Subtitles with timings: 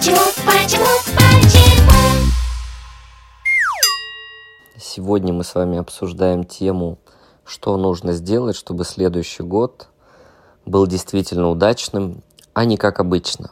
[0.00, 1.92] Почему, почему, почему?
[4.78, 6.98] Сегодня мы с вами обсуждаем тему,
[7.44, 9.88] что нужно сделать, чтобы следующий год
[10.64, 12.22] был действительно удачным,
[12.54, 13.50] а не как обычно.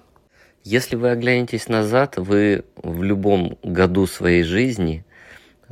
[0.64, 5.04] Если вы оглянетесь назад, вы в любом году своей жизни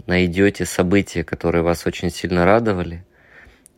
[0.05, 3.07] найдете события, которые вас очень сильно радовали,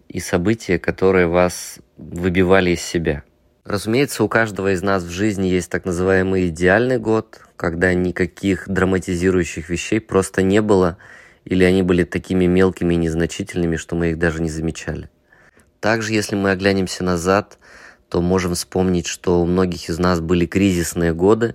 [0.09, 3.23] и события, которые вас выбивали из себя.
[3.69, 9.69] Разумеется, у каждого из нас в жизни есть так называемый идеальный год, когда никаких драматизирующих
[9.69, 10.97] вещей просто не было,
[11.45, 15.11] или они были такими мелкими и незначительными, что мы их даже не замечали.
[15.81, 17.59] Также, если мы оглянемся назад,
[18.09, 21.55] то можем вспомнить, что у многих из нас были кризисные годы,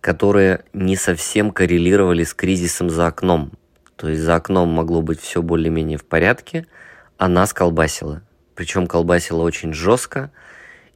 [0.00, 3.52] которые не совсем коррелировали с кризисом за окном.
[3.96, 6.66] То есть за окном могло быть все более-менее в порядке,
[7.18, 8.22] а нас колбасило.
[8.54, 10.30] Причем колбасило очень жестко.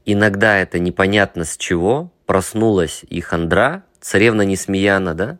[0.08, 2.12] Иногда это непонятно с чего.
[2.26, 5.38] Проснулась и хандра, царевна Несмеяна, да?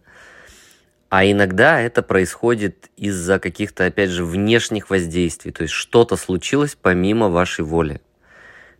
[1.09, 5.53] А иногда это происходит из-за каких-то, опять же, внешних воздействий.
[5.53, 8.01] То есть что-то случилось помимо вашей воли.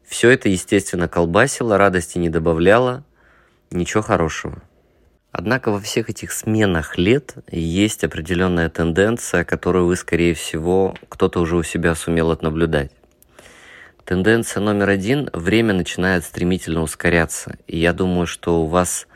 [0.05, 3.05] Все это, естественно, колбасило, радости не добавляло,
[3.71, 4.63] ничего хорошего.
[5.31, 11.57] Однако во всех этих сменах лет есть определенная тенденция, которую вы, скорее всего, кто-то уже
[11.57, 12.91] у себя сумел отнаблюдать.
[14.07, 17.57] Тенденция номер один– время начинает стремительно ускоряться.
[17.67, 19.09] И я думаю, что у вас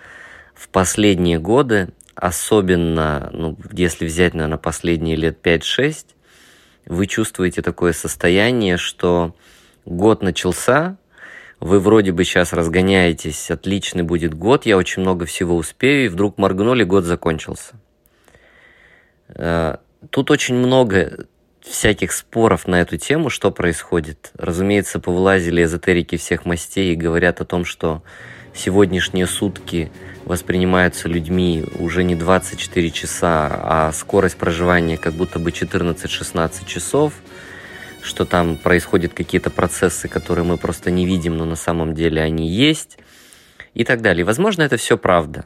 [0.53, 6.07] в последние годы, особенно, ну, если взять, наверное, последние лет 5-6,
[6.87, 9.37] вы чувствуете такое состояние, что
[9.85, 10.97] год начался,
[11.61, 16.37] вы вроде бы сейчас разгоняетесь, отличный будет год, я очень много всего успею, и вдруг
[16.37, 17.75] моргнули, год закончился.
[19.29, 19.77] Э,
[20.11, 21.27] тут очень много
[21.62, 24.30] всяких споров на эту тему, что происходит.
[24.36, 28.03] Разумеется, повылазили эзотерики всех мастей и говорят о том, что
[28.55, 29.91] сегодняшние сутки
[30.25, 37.14] воспринимаются людьми уже не 24 часа, а скорость проживания как будто бы 14-16 часов–
[38.03, 42.49] что там происходят какие-то процессы, которые мы просто не видим, но на самом деле они
[42.49, 42.99] есть
[43.75, 44.25] и так далее.
[44.25, 45.44] Возможно, это все правда.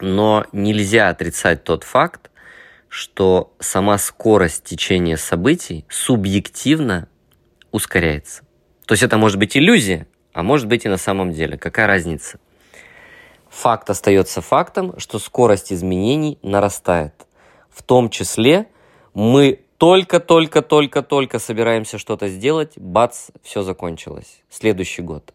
[0.00, 2.30] Но нельзя отрицать тот факт,
[2.94, 7.08] что сама скорость течения событий субъективно
[7.72, 8.44] ускоряется.
[8.86, 11.58] То есть это может быть иллюзия, а может быть и на самом деле.
[11.58, 12.38] Какая разница?
[13.48, 17.14] Факт остается фактом, что скорость изменений нарастает.
[17.68, 18.68] В том числе
[19.12, 24.40] мы только-только-только-только собираемся что-то сделать, бац, все закончилось.
[24.48, 25.34] Следующий год.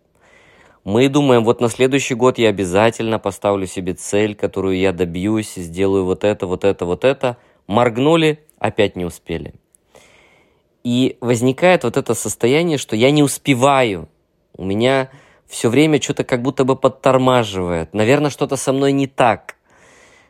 [0.86, 6.06] Мы думаем, вот на следующий год я обязательно поставлю себе цель, которую я добьюсь, сделаю
[6.06, 7.36] вот это, вот это, вот это.
[7.70, 9.54] Моргнули, опять не успели.
[10.84, 14.10] И возникает вот это состояние, что я не успеваю.
[14.58, 15.10] У меня
[15.48, 17.94] все время что-то как будто бы подтормаживает.
[17.94, 19.56] Наверное, что-то со мной не так.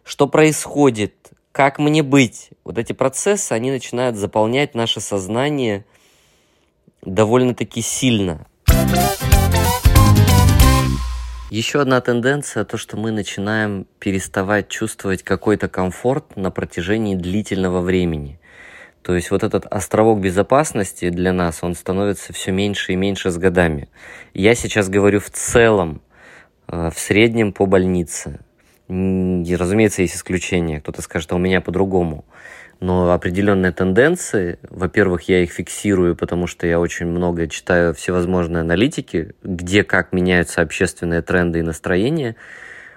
[0.04, 1.16] Что происходит?
[1.52, 2.52] как мне быть?
[2.64, 5.84] Вот эти процессы, они начинают заполнять наше сознание
[7.02, 8.46] довольно-таки сильно.
[11.50, 18.40] Еще одна тенденция, то, что мы начинаем переставать чувствовать какой-то комфорт на протяжении длительного времени.
[19.02, 23.38] То есть вот этот островок безопасности для нас, он становится все меньше и меньше с
[23.40, 23.90] годами.
[24.36, 26.04] Я сейчас говорю в целом,
[26.68, 28.42] э, в среднем по больнице.
[28.88, 30.82] Разумеется, есть исключения.
[30.82, 32.26] Кто-то скажет, а у меня по-другому.
[32.80, 39.34] Но определенные тенденции, во-первых, я их фиксирую, потому что я очень много читаю всевозможные аналитики,
[39.44, 42.36] где как меняются общественные тренды и настроения.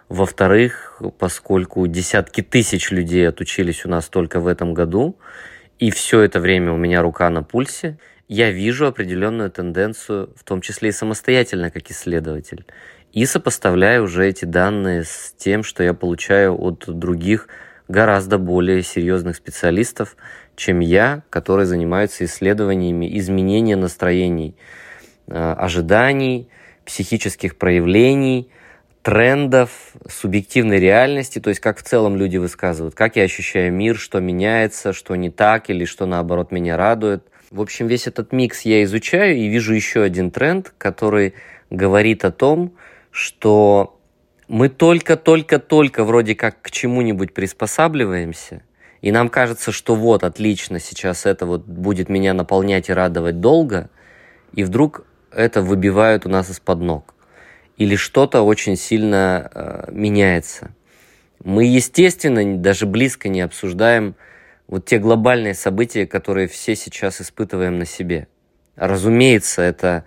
[0.09, 5.19] Во-вторых, поскольку десятки тысяч людей отучились у нас только в этом году,
[5.79, 7.99] и все это время у меня рука на пульсе,
[8.29, 12.65] я вижу определенную тенденцию, в том числе и самостоятельно, как исследователь
[13.13, 17.49] и сопоставляю уже эти данные с тем, что я получаю от других
[17.93, 20.17] гораздо более серьезных специалистов,
[20.57, 24.57] чем я, которые занимаются исследованиями изменения настроений,
[25.29, 26.49] э, ожиданий,
[26.85, 28.49] психических проявлений,
[29.03, 34.21] трендов, субъективной реальности, то есть как в целом люди высказывают, как я ощущаю мир, что
[34.21, 37.25] меняется, что не так или что наоборот меня радует.
[37.51, 41.35] В общем, весь этот микс я изучаю и вижу еще один тренд, который
[41.69, 42.73] говорит о том,
[43.11, 44.01] что
[44.53, 48.63] мы только-только-только вроде как к чему-нибудь приспосабливаемся,
[49.01, 53.89] и нам кажется, что вот, отлично, сейчас это вот будет меня наполнять и радовать долго,
[54.53, 57.15] и вдруг это выбивают у нас из-под ног.
[57.79, 60.75] Или что-то очень сильно э, меняется.
[61.43, 64.17] Мы, естественно, даже близко не обсуждаем
[64.69, 68.29] вот те глобальные события, которые все сейчас испытываем на себе.
[68.77, 70.05] Разумеется, это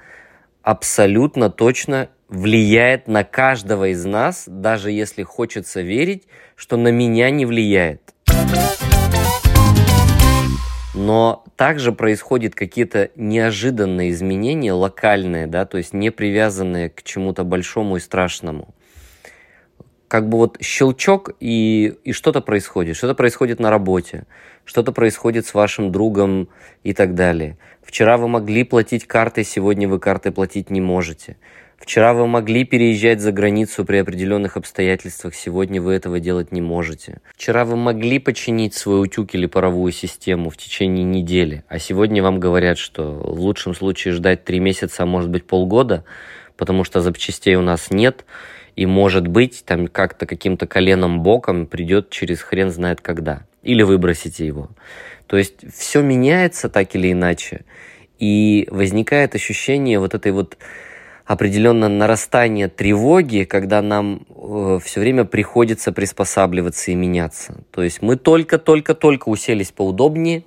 [0.65, 6.23] абсолютно точно влияет на каждого из нас, даже если хочется верить,
[6.55, 8.01] что на меня не влияет.
[10.95, 17.97] Но также происходят какие-то неожиданные изменения, локальные, да, то есть не привязанные к чему-то большому
[17.97, 18.73] и страшному.
[20.07, 22.95] Как бы вот щелчок и, и что-то происходит.
[22.95, 24.25] Что-то происходит на работе,
[24.63, 26.49] что-то происходит с вашим другом
[26.83, 27.57] и так далее.
[27.95, 31.37] Вчера вы могли платить картой, сегодня вы картой платить не можете.
[31.77, 37.21] Вчера вы могли переезжать за границу при определенных обстоятельствах, сегодня вы этого делать не можете.
[37.33, 42.37] Вчера вы могли починить свой утюг или паровую систему в течение недели, а сегодня вам
[42.41, 46.03] говорят, что в лучшем случае ждать три месяца, а может быть полгода,
[46.57, 48.25] потому что запчастей у нас нет,
[48.75, 53.43] и может быть там как-то каким-то коленом боком придет через хрен знает когда.
[53.63, 54.69] Или выбросите его.
[55.27, 57.65] То есть все меняется так или иначе,
[58.19, 60.57] и возникает ощущение вот этой вот
[61.25, 67.63] определенное нарастание тревоги, когда нам э, все время приходится приспосабливаться и меняться.
[67.71, 70.43] То есть мы только-только-только уселись поудобнее,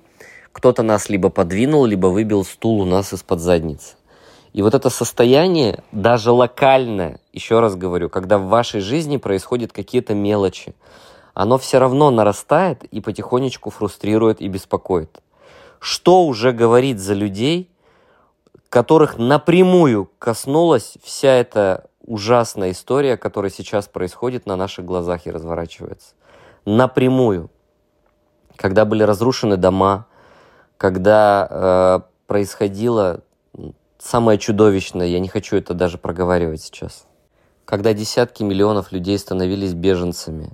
[0.51, 3.95] кто-то нас либо подвинул, либо выбил стул у нас из-под задницы.
[4.53, 10.15] И вот это состояние, даже локальное, еще раз говорю, когда в вашей жизни происходят какие-то
[10.15, 10.73] мелочи,
[11.33, 15.21] оно все равно нарастает и потихонечку фрустрирует и беспокоит.
[15.79, 17.69] Что уже говорит за людей,
[18.69, 26.15] которых напрямую коснулась вся эта ужасная история, которая сейчас происходит на наших глазах и разворачивается.
[26.65, 27.49] Напрямую.
[28.55, 30.07] Когда были разрушены дома,
[30.77, 33.21] когда э, происходило
[33.99, 37.05] самое чудовищное, я не хочу это даже проговаривать сейчас,
[37.65, 40.51] когда десятки миллионов людей становились беженцами,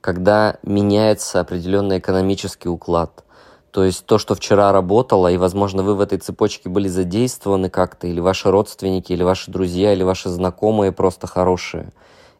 [0.00, 3.24] когда меняется определенный экономический уклад–
[3.70, 8.06] то есть то, что вчера работало, и, возможно, вы в этой цепочке были задействованы как-то,
[8.06, 11.92] или ваши родственники, или ваши друзья, или ваши знакомые просто хорошие.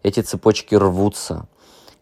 [0.03, 1.47] Эти цепочки рвутся.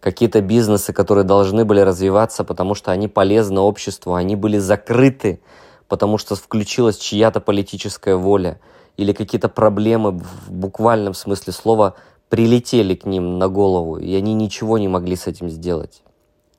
[0.00, 5.41] Какие-то бизнесы, которые должны были развиваться, потому что они полезны обществу, они были закрыты,
[5.88, 8.61] потому что включилась чья-то политическая воля,
[8.97, 11.94] или какие-то проблемы в буквальном смысле слова
[12.28, 16.02] прилетели к ним на голову, и они ничего не могли с этим сделать.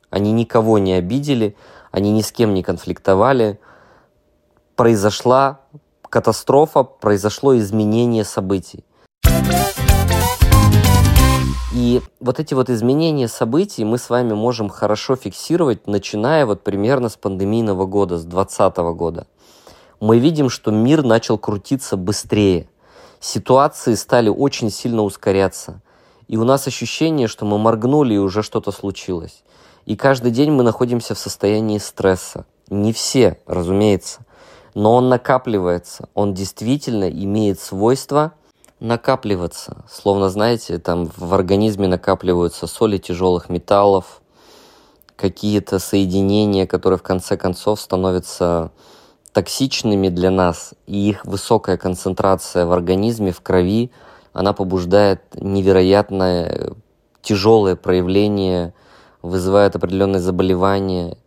[0.10, 1.56] Они никого не обидели,
[1.92, 3.60] они ни с кем не конфликтовали.
[4.76, 5.62] Произошла
[6.10, 8.84] катастрофа, произошло изменение событий.
[11.74, 17.10] И вот эти вот изменения событий мы с вами можем хорошо фиксировать, начиная вот примерно
[17.10, 19.28] с пандемийного года, с 2020 года.
[20.00, 22.68] Мы видим, что мир начал крутиться быстрее.
[23.20, 25.82] Ситуации стали очень сильно ускоряться.
[26.28, 29.44] И у нас ощущение, что мы моргнули и уже что-то случилось.
[29.86, 32.46] И каждый день мы находимся в состоянии стресса.
[32.70, 34.20] Не все, разумеется,
[34.74, 36.10] но он накапливается.
[36.14, 38.34] Он действительно имеет свойство
[38.80, 39.86] накапливаться.
[39.90, 44.22] Словно, знаете, там в организме накапливаются соли тяжелых металлов,
[45.16, 48.72] какие-то соединения, которые в конце концов становятся
[49.34, 53.92] токсичными для нас, и их высокая концентрация в организме, в крови,
[54.34, 56.74] она побуждает невероятное
[57.22, 58.74] тяжелое проявление
[59.22, 61.18] вызывают определенные заболевания,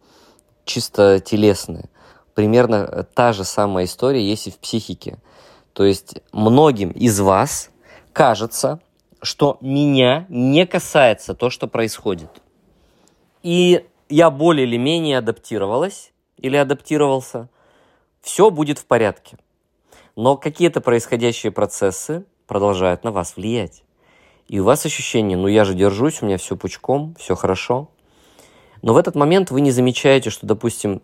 [0.65, 1.91] чисто телесные.
[2.35, 5.19] Примерно та же самая история есть и в психике.
[5.75, 7.71] То есть многим из вас
[8.13, 8.81] кажется,
[9.21, 12.31] что меня не касается то, что происходит.
[13.43, 17.49] И я более или менее адаптировалась или адаптировался,
[18.21, 19.39] все будет в порядке.
[20.17, 23.83] Но какие-то происходящие процессы продолжают на вас влиять.
[24.49, 27.89] И у вас ощущение, ну я же держусь, у меня все пучком, все хорошо.
[28.83, 31.03] Но в этот момент вы не замечаете, что, допустим,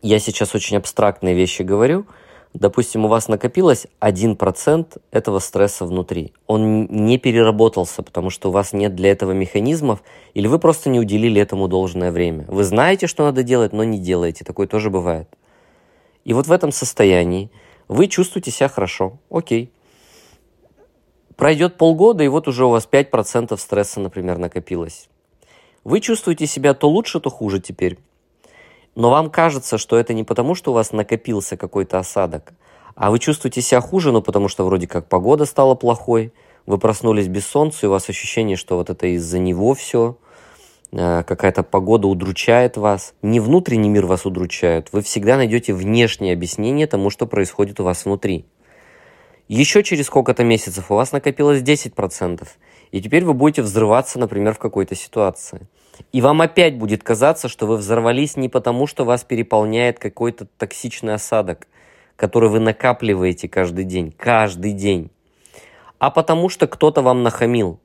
[0.00, 2.06] я сейчас очень абстрактные вещи говорю,
[2.54, 6.32] допустим, у вас накопилось 1% этого стресса внутри.
[6.46, 11.00] Он не переработался, потому что у вас нет для этого механизмов, или вы просто не
[11.00, 12.46] уделили этому должное время.
[12.48, 14.44] Вы знаете, что надо делать, но не делаете.
[14.44, 15.28] Такое тоже бывает.
[16.24, 17.50] И вот в этом состоянии
[17.88, 19.18] вы чувствуете себя хорошо.
[19.30, 19.70] Окей.
[21.36, 25.08] Пройдет полгода, и вот уже у вас 5% стресса, например, накопилось.
[25.82, 27.98] Вы чувствуете себя то лучше, то хуже теперь.
[28.94, 32.54] Но вам кажется, что это не потому, что у вас накопился какой-то осадок,
[32.94, 36.32] а вы чувствуете себя хуже, ну потому что вроде как погода стала плохой,
[36.64, 40.16] вы проснулись без солнца, и у вас ощущение, что вот это из-за него все,
[40.94, 43.14] какая-то погода удручает вас.
[43.22, 48.04] Не внутренний мир вас удручает, вы всегда найдете внешнее объяснение тому, что происходит у вас
[48.04, 48.46] внутри.
[49.48, 52.46] Еще через сколько-то месяцев у вас накопилось 10%,
[52.92, 55.66] и теперь вы будете взрываться, например, в какой-то ситуации.
[56.12, 61.14] И вам опять будет казаться, что вы взорвались не потому, что вас переполняет какой-то токсичный
[61.14, 61.66] осадок,
[62.16, 65.10] который вы накапливаете каждый день, каждый день,
[65.98, 67.80] а потому что кто-то вам нахамил.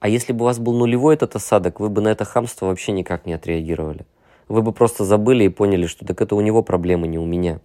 [0.00, 2.92] А если бы у вас был нулевой этот осадок, вы бы на это хамство вообще
[2.92, 4.06] никак не отреагировали.
[4.48, 7.60] Вы бы просто забыли и поняли, что так это у него проблемы, не у меня.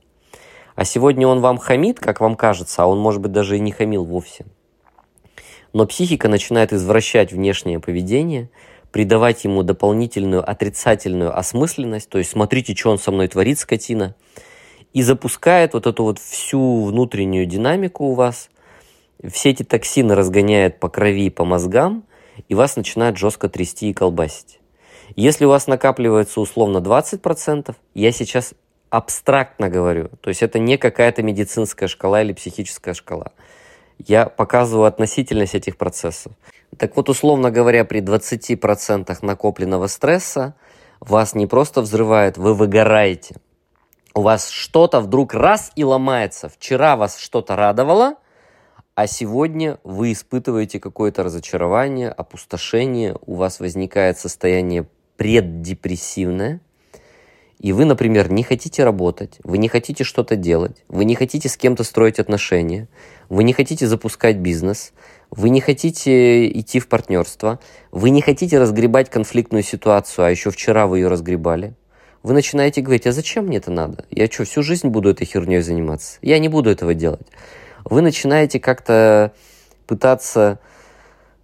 [0.76, 3.72] А сегодня он вам хамит, как вам кажется, а он, может быть, даже и не
[3.72, 4.46] хамил вовсе.
[5.72, 8.50] Но психика начинает извращать внешнее поведение,
[8.92, 14.16] придавать ему дополнительную отрицательную осмысленность, то есть смотрите, что он со мной творит, скотина,
[14.94, 18.50] и запускает вот эту вот всю внутреннюю динамику у вас,
[19.32, 22.04] все эти токсины разгоняет по крови, по мозгам,
[22.48, 24.60] и вас начинает жестко трясти и колбасить.
[25.16, 28.54] Если у вас накапливается условно 20%, я сейчас
[28.90, 33.32] абстрактно говорю, то есть это не какая-то медицинская шкала или психическая шкала.
[33.98, 36.34] Я показываю относительность этих процессов.
[36.78, 40.56] Так вот, условно говоря, при 20% накопленного стресса
[41.00, 43.36] вас не просто взрывает, вы выгораете.
[44.16, 46.50] У вас что-то вдруг раз и ломается.
[46.50, 48.16] Вчера вас что-то радовало,
[48.96, 56.62] а сегодня вы испытываете какое-то разочарование, опустошение, у вас возникает состояние преддепрессивное,
[57.60, 61.58] и вы, например, не хотите работать, вы не хотите что-то делать, вы не хотите с
[61.58, 62.88] кем-то строить отношения,
[63.30, 64.94] вы не хотите запускать бизнес,
[65.32, 67.60] вы не хотите идти в партнерство,
[67.92, 71.74] вы не хотите разгребать конфликтную ситуацию, а еще вчера вы ее разгребали,
[72.22, 74.06] вы начинаете говорить, а зачем мне это надо?
[74.12, 76.20] Я что, всю жизнь буду этой херней заниматься?
[76.22, 77.28] Я не буду этого делать
[77.86, 79.34] вы начинаете как-то
[79.88, 80.60] пытаться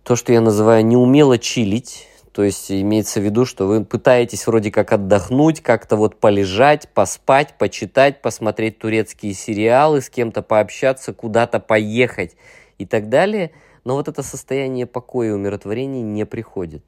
[0.04, 4.72] то, что я называю неумело чилить, то есть имеется в виду, что вы пытаетесь вроде
[4.72, 12.36] как отдохнуть, как-то вот полежать, поспать, почитать, посмотреть турецкие сериалы, с кем-то пообщаться, куда-то поехать
[12.78, 13.52] и так далее.
[13.84, 16.84] Но вот это состояние покоя и умиротворения не приходит.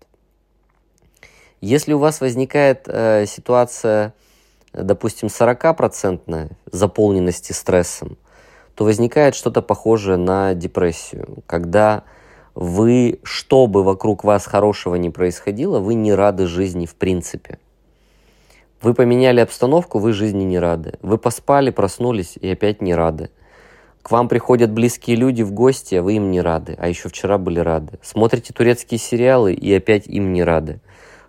[1.60, 4.14] Если у вас возникает э, ситуация,
[4.74, 8.18] допустим, 40% заполненности стрессом,
[8.82, 12.02] то возникает что-то похожее на депрессию, когда
[12.56, 17.60] вы, что бы вокруг вас хорошего не происходило, вы не рады жизни в принципе.
[18.82, 20.94] Вы поменяли обстановку, вы жизни не рады.
[21.04, 23.30] Вы поспали, проснулись и опять не рады.
[24.02, 27.38] К вам приходят близкие люди в гости, а вы им не рады, а еще вчера
[27.38, 28.00] были рады.
[28.02, 30.80] Смотрите турецкие сериалы и опять им не рады.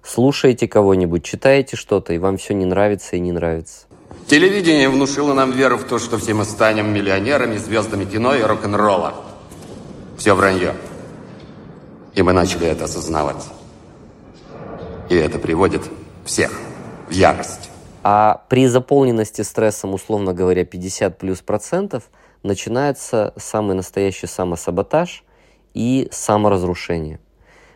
[0.02, 3.88] Слушаете кого-нибудь, читаете что-то, и вам все не нравится и не нравится.
[4.26, 9.14] Телевидение внушило нам веру в то, что все мы станем миллионерами, звездами кино и рок-н-ролла.
[10.16, 10.74] Все вранье.
[12.14, 13.44] И мы начали это осознавать.
[15.10, 15.82] И это приводит
[16.24, 16.52] всех
[17.08, 17.70] в ярость.
[18.02, 22.04] А при заполненности стрессом, условно говоря, 50 плюс процентов,
[22.42, 25.24] начинается самый настоящий самосаботаж
[25.74, 27.20] и саморазрушение.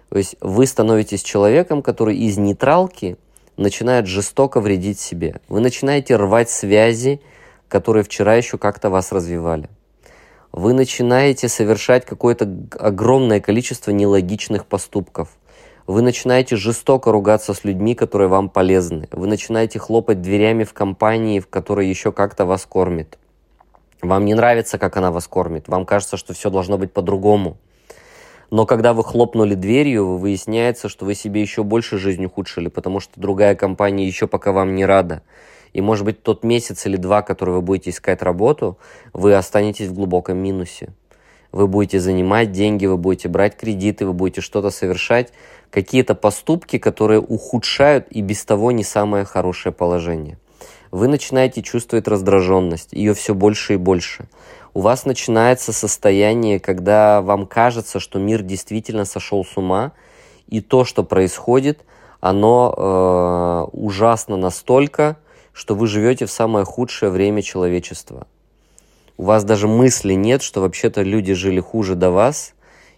[0.09, 3.19] То есть вы становитесь человеком, который из нейтралки
[3.57, 5.41] начинает жестоко вредить себе.
[5.49, 7.21] Вы начинаете рвать связи,
[7.69, 9.69] которые вчера еще как-то вас развивали.
[10.53, 12.49] Вы начинаете совершать какое-то
[12.79, 15.29] огромное количество нелогичных поступков.
[15.87, 19.09] Вы начинаете жестоко ругаться с людьми, которые вам полезны.
[19.13, 23.19] Вы начинаете хлопать дверями в компании, в которой еще как-то вас кормит.
[24.03, 25.69] Вам не нравится, как она вас кормит.
[25.69, 27.57] Вам кажется, что все должно быть по-другому.
[28.51, 33.21] Но когда вы хлопнули дверью, выясняется, что вы себе еще больше жизнь ухудшили, потому что
[33.21, 35.23] другая компания еще пока вам не рада.
[35.73, 38.79] И, может быть, тот месяц или два, который вы будете искать работу,
[39.13, 40.91] вы останетесь в глубоком минусе.
[41.53, 45.33] Вы будете занимать деньги, вы будете брать кредиты, вы будете что-то совершать,
[45.71, 50.39] какие-то поступки, которые ухудшают и без того не самое хорошее положение.
[50.91, 54.29] Вы начинаете чувствовать раздраженность, ее все больше и больше
[54.77, 59.93] у вас начинается состояние, когда вам кажется, что мир действительно сошел с ума,
[60.49, 61.81] и то, что происходит,
[62.21, 65.17] оно э, ужасно настолько,
[65.55, 68.27] что вы живете в самое худшее время человечества.
[69.17, 72.53] У вас даже мысли нет, что вообще-то люди жили хуже до вас,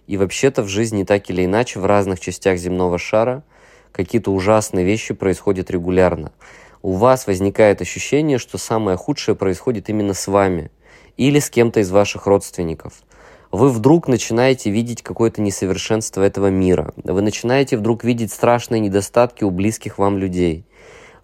[0.08, 3.44] и вообще-то в жизни так или иначе в разных частях земного шара
[3.92, 6.32] какие-то ужасные вещи происходят регулярно.
[6.82, 10.70] У вас возникает ощущение, что самое худшее происходит именно с вами–
[11.18, 13.02] или с кем-то из ваших родственников.
[13.50, 16.94] Вы вдруг начинаете видеть какое-то несовершенство этого мира.
[17.02, 20.64] Вы начинаете вдруг видеть страшные недостатки у близких вам людей.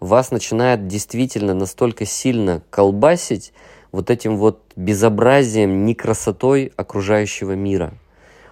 [0.00, 3.52] Вас начинает действительно настолько сильно колбасить
[3.92, 7.94] вот этим вот безобразием, некрасотой окружающего мира.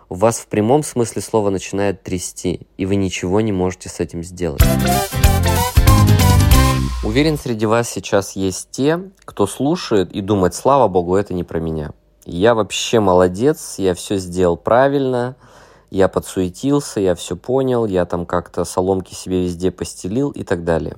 [0.08, 4.62] Вас в прямом смысле слова начинает трясти, и вы ничего не можете с этим сделать.
[7.12, 11.60] Уверен, среди вас сейчас есть те, кто слушает и думает, слава богу, это не про
[11.60, 11.90] меня.
[12.24, 15.36] Я вообще молодец, я все сделал правильно,
[15.90, 20.96] я подсуетился, я все понял, я там как-то соломки себе везде постелил и так далее.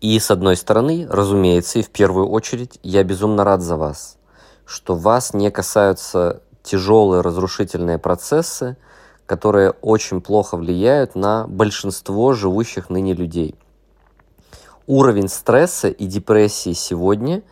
[0.00, 4.16] И с одной стороны, разумеется, и в первую очередь, я безумно рад за вас,
[4.64, 8.78] что вас не касаются тяжелые разрушительные процессы,
[9.26, 13.56] которые очень плохо влияют на большинство живущих ныне людей.
[14.86, 17.42] Уровень стресса и депрессии сегодня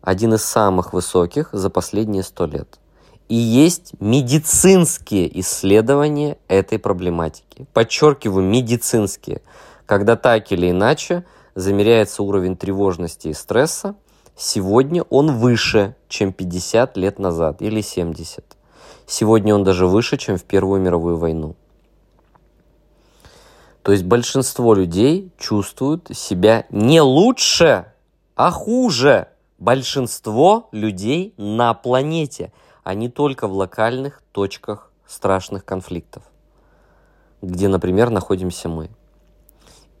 [0.00, 2.80] один из самых высоких за последние сто лет.
[3.28, 7.68] И есть медицинские исследования этой проблематики.
[7.72, 9.40] Подчеркиваю, медицинские.
[9.86, 13.94] Когда так или иначе замеряется уровень тревожности и стресса,
[14.34, 18.44] сегодня он выше, чем 50 лет назад или 70.
[19.06, 21.54] Сегодня он даже выше, чем в Первую мировую войну.
[23.82, 27.92] То есть большинство людей чувствуют себя не лучше,
[28.34, 29.28] а хуже.
[29.58, 36.22] Большинство людей на планете, а не только в локальных точках страшных конфликтов,
[37.42, 38.90] где, например, находимся мы.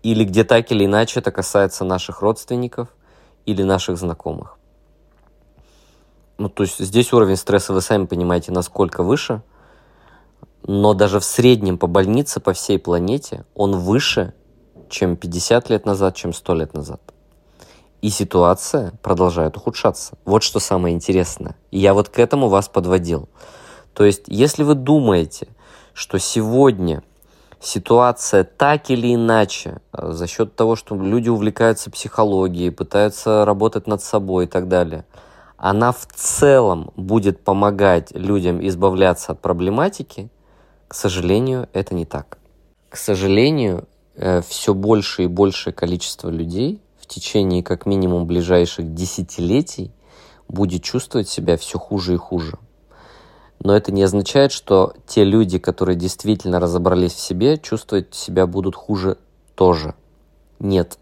[0.02, 2.88] Или где так или иначе это касается наших родственников
[3.44, 4.56] или наших знакомых.
[6.38, 9.42] Ну, то есть здесь уровень стресса, вы сами понимаете, насколько выше,
[10.62, 14.34] но даже в среднем по больнице по всей планете он выше,
[14.88, 17.00] чем 50 лет назад, чем 100 лет назад.
[18.02, 20.14] И ситуация продолжает ухудшаться.
[20.24, 21.56] Вот что самое интересное.
[21.70, 23.28] И я вот к этому вас подводил.
[23.94, 25.48] То есть, если вы думаете,
[25.92, 27.02] что сегодня
[27.60, 34.02] ситуация так или иначе, э, за счет того, что люди увлекаются психологией, пытаются работать над
[34.02, 35.04] собой и так далее–
[35.60, 40.30] она в целом будет помогать людям избавляться от проблематики,
[40.88, 42.38] к сожалению, это не так.
[42.88, 49.92] К сожалению, э, все больше и большее количество людей в течение как минимум ближайших десятилетий
[50.48, 52.58] будет чувствовать себя все хуже и хуже.
[53.62, 58.74] Но это не означает, что те люди, которые действительно разобрались в себе, чувствовать себя будут
[58.74, 59.18] хуже
[59.54, 59.94] тоже.
[60.58, 60.98] Нет.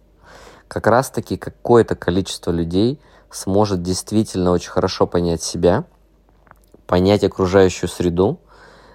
[0.67, 2.99] Как раз таки какое-то количество людей–
[3.31, 5.85] сможет действительно очень хорошо понять себя,
[6.87, 8.41] понять окружающую среду,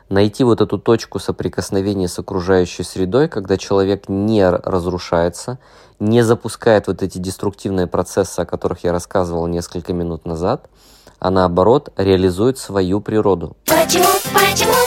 [0.09, 5.59] найти вот эту точку соприкосновения с окружающей средой, когда человек не разрушается,
[5.99, 10.69] не запускает вот эти деструктивные процессы, о которых я рассказывал несколько минут назад,
[11.19, 13.55] а наоборот реализует свою природу.
[13.65, 14.82] Почему, почему,